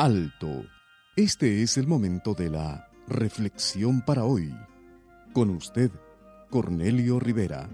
Alto. 0.00 0.64
Este 1.16 1.60
es 1.64 1.76
el 1.76 1.88
momento 1.88 2.32
de 2.32 2.50
la 2.50 2.88
reflexión 3.08 4.00
para 4.00 4.22
hoy. 4.22 4.54
Con 5.32 5.50
usted, 5.50 5.90
Cornelio 6.50 7.18
Rivera. 7.18 7.68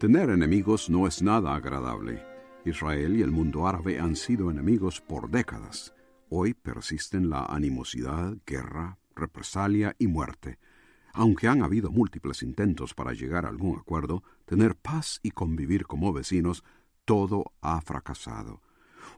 Tener 0.00 0.30
enemigos 0.30 0.90
no 0.90 1.06
es 1.06 1.22
nada 1.22 1.54
agradable. 1.54 2.24
Israel 2.64 3.16
y 3.16 3.22
el 3.22 3.30
mundo 3.30 3.68
árabe 3.68 4.00
han 4.00 4.16
sido 4.16 4.50
enemigos 4.50 5.00
por 5.00 5.30
décadas. 5.30 5.94
Hoy 6.28 6.54
persisten 6.54 7.30
la 7.30 7.44
animosidad, 7.44 8.36
guerra, 8.44 8.98
represalia 9.14 9.94
y 10.00 10.08
muerte. 10.08 10.58
Aunque 11.12 11.46
han 11.46 11.62
habido 11.62 11.92
múltiples 11.92 12.42
intentos 12.42 12.94
para 12.94 13.12
llegar 13.12 13.46
a 13.46 13.50
algún 13.50 13.78
acuerdo, 13.78 14.24
tener 14.44 14.74
paz 14.74 15.20
y 15.22 15.30
convivir 15.30 15.86
como 15.86 16.12
vecinos, 16.12 16.64
todo 17.04 17.52
ha 17.60 17.80
fracasado. 17.80 18.65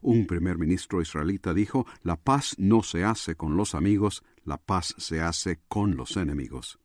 Un 0.01 0.27
primer 0.27 0.59
ministro 0.59 1.01
israelita 1.01 1.55
dijo, 1.55 1.87
la 2.03 2.17
paz 2.17 2.55
no 2.59 2.83
se 2.83 3.05
hace 3.05 3.37
con 3.37 3.57
los 3.57 3.75
amigos, 3.75 4.23
la 4.45 4.59
paz 4.59 4.95
se 4.99 5.21
hace 5.21 5.61
con 5.69 5.97
los 5.97 6.17
enemigos. 6.17 6.79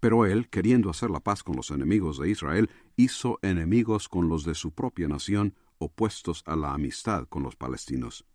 Pero 0.00 0.26
él, 0.26 0.48
queriendo 0.48 0.90
hacer 0.90 1.10
la 1.10 1.20
paz 1.20 1.42
con 1.42 1.56
los 1.56 1.70
enemigos 1.70 2.18
de 2.18 2.30
Israel, 2.30 2.70
hizo 2.96 3.38
enemigos 3.42 4.08
con 4.08 4.28
los 4.28 4.44
de 4.44 4.54
su 4.54 4.72
propia 4.72 5.08
nación, 5.08 5.54
opuestos 5.78 6.42
a 6.46 6.56
la 6.56 6.72
amistad 6.72 7.26
con 7.28 7.42
los 7.42 7.56
palestinos. 7.56 8.26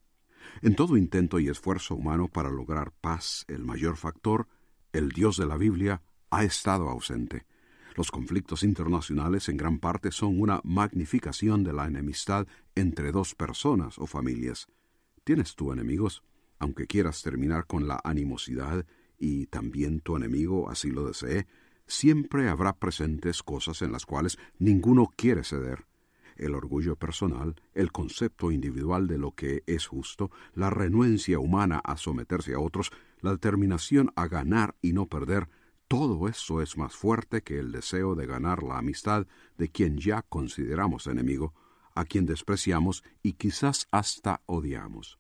En 0.62 0.76
todo 0.76 0.98
intento 0.98 1.40
y 1.40 1.50
esfuerzo 1.50 1.96
humano 1.96 2.28
para 2.28 2.50
lograr 2.50 2.92
paz, 2.92 3.46
el 3.48 3.64
mayor 3.64 3.98
factor, 3.98 4.48
el 4.94 5.10
Dios 5.10 5.38
de 5.38 5.46
la 5.46 5.58
Biblia, 5.58 6.02
ha 6.30 6.44
estado 6.44 6.90
ausente. 6.90 7.46
Los 8.00 8.12
conflictos 8.12 8.64
internacionales 8.64 9.50
en 9.50 9.58
gran 9.58 9.78
parte 9.78 10.14
son 10.14 10.40
una 10.40 10.62
magnificación 10.64 11.66
de 11.66 11.74
la 11.74 11.86
enemistad 11.86 12.48
entre 12.74 13.12
dos 13.12 13.36
personas 13.36 14.00
o 14.00 14.08
familias. 14.08 14.70
¿Tienes 15.26 15.54
tú 15.54 15.74
enemigos? 15.74 16.24
Aunque 16.60 16.88
quieras 16.88 17.22
terminar 17.22 17.68
con 17.68 17.90
la 17.90 18.00
animosidad 18.06 18.86
y 19.18 19.48
también 19.48 20.00
tu 20.00 20.16
enemigo 20.16 20.70
así 20.70 20.92
lo 20.92 21.08
desee, 21.08 21.46
siempre 21.88 22.48
habrá 22.48 22.72
presentes 22.72 23.44
cosas 23.44 23.82
en 23.82 23.92
las 23.92 24.06
cuales 24.06 24.38
ninguno 24.60 25.10
quiere 25.14 25.44
ceder. 25.44 25.86
El 26.38 26.56
orgullo 26.56 26.96
personal, 26.96 27.62
el 27.74 27.92
concepto 27.92 28.50
individual 28.50 29.08
de 29.08 29.18
lo 29.18 29.32
que 29.34 29.64
es 29.68 29.88
justo, 29.88 30.32
la 30.54 30.70
renuencia 30.70 31.38
humana 31.38 31.82
a 31.84 31.98
someterse 31.98 32.54
a 32.54 32.60
otros, 32.60 32.92
la 33.20 33.32
determinación 33.32 34.14
a 34.16 34.30
ganar 34.30 34.78
y 34.82 34.94
no 34.94 35.08
perder, 35.08 35.50
todo 35.90 36.28
eso 36.28 36.62
es 36.62 36.78
más 36.78 36.96
fuerte 36.96 37.42
que 37.42 37.58
el 37.58 37.72
deseo 37.72 38.14
de 38.14 38.28
ganar 38.28 38.62
la 38.62 38.78
amistad 38.78 39.26
de 39.58 39.70
quien 39.70 39.98
ya 39.98 40.22
consideramos 40.22 41.08
enemigo, 41.08 41.56
a 41.96 42.06
quien 42.06 42.28
despreciamos 42.28 43.04
y 43.24 43.34
quizás 43.34 43.88
hasta 43.90 44.42
odiamos. 44.46 45.18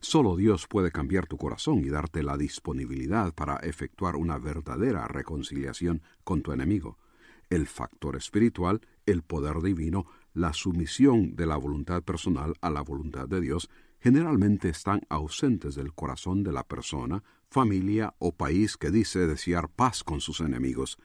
Solo 0.00 0.36
Dios 0.36 0.66
puede 0.68 0.90
cambiar 0.90 1.26
tu 1.26 1.38
corazón 1.38 1.78
y 1.78 1.88
darte 1.88 2.22
la 2.22 2.36
disponibilidad 2.36 3.32
para 3.32 3.56
efectuar 3.56 4.16
una 4.16 4.36
verdadera 4.36 5.08
reconciliación 5.08 6.02
con 6.22 6.42
tu 6.42 6.52
enemigo. 6.52 6.98
El 7.48 7.66
factor 7.66 8.14
espiritual, 8.14 8.82
el 9.06 9.22
poder 9.22 9.62
divino, 9.62 10.04
la 10.34 10.52
sumisión 10.52 11.34
de 11.34 11.46
la 11.46 11.56
voluntad 11.56 12.02
personal 12.02 12.52
a 12.60 12.68
la 12.68 12.82
voluntad 12.82 13.26
de 13.26 13.40
Dios 13.40 13.70
generalmente 14.04 14.68
están 14.68 15.00
ausentes 15.08 15.76
del 15.76 15.94
corazón 15.94 16.44
de 16.44 16.52
la 16.52 16.62
persona, 16.64 17.24
familia 17.48 18.14
o 18.18 18.32
país 18.36 18.76
que 18.76 18.90
dice 18.90 19.26
desear 19.26 19.70
paz 19.70 20.04
con 20.04 20.20
sus 20.20 20.40
enemigos. 20.40 20.98